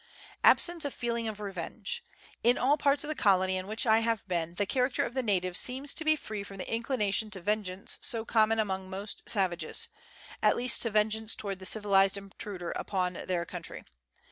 Absence 0.43 0.83
of 0.83 0.95
Feeling 0.95 1.27
of 1.27 1.39
Revenge. 1.39 2.03
In 2.43 2.57
all 2.57 2.75
parts 2.75 3.03
of 3.03 3.07
the 3.07 3.13
colony 3.13 3.55
in 3.55 3.67
which 3.67 3.85
I 3.85 3.99
have 3.99 4.27
been, 4.27 4.55
the 4.55 4.65
character 4.65 5.05
of 5.05 5.13
the 5.13 5.21
natives 5.21 5.59
seems 5.59 5.93
to 5.93 6.03
be 6.03 6.15
free 6.15 6.41
from 6.43 6.57
the 6.57 6.67
inclination 6.73 7.29
to 7.29 7.39
vengeance 7.39 7.99
so 8.01 8.25
common 8.25 8.57
among 8.57 8.89
most 8.89 9.21
savages; 9.29 9.89
at 10.41 10.55
least 10.57 10.81
to 10.81 10.89
vengeance 10.89 11.35
towards 11.35 11.59
the 11.59 11.67
civilized 11.67 12.17
intruder 12.17 12.71
upon 12.71 13.13
their 13.27 13.45
country. 13.45 13.83